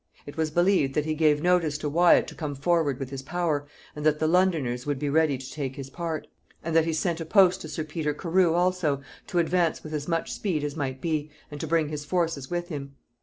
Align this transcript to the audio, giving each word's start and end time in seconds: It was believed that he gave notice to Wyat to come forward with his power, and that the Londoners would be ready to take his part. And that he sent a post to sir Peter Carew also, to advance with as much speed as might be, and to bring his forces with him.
It 0.25 0.35
was 0.35 0.49
believed 0.49 0.95
that 0.95 1.05
he 1.05 1.13
gave 1.13 1.43
notice 1.43 1.77
to 1.77 1.87
Wyat 1.87 2.25
to 2.29 2.33
come 2.33 2.55
forward 2.55 2.97
with 2.97 3.11
his 3.11 3.21
power, 3.21 3.67
and 3.95 4.03
that 4.03 4.17
the 4.17 4.25
Londoners 4.25 4.83
would 4.87 4.97
be 4.97 5.11
ready 5.11 5.37
to 5.37 5.51
take 5.51 5.75
his 5.75 5.91
part. 5.91 6.25
And 6.63 6.75
that 6.75 6.85
he 6.85 6.91
sent 6.93 7.21
a 7.21 7.23
post 7.25 7.61
to 7.61 7.69
sir 7.69 7.83
Peter 7.83 8.11
Carew 8.15 8.55
also, 8.55 9.01
to 9.27 9.37
advance 9.37 9.83
with 9.83 9.93
as 9.93 10.07
much 10.07 10.31
speed 10.33 10.63
as 10.63 10.75
might 10.75 11.01
be, 11.01 11.29
and 11.51 11.61
to 11.61 11.67
bring 11.67 11.89
his 11.89 12.03
forces 12.03 12.49
with 12.49 12.69
him. 12.69 12.95